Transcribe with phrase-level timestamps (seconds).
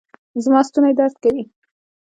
[0.43, 1.43] زما ستونی درد کوي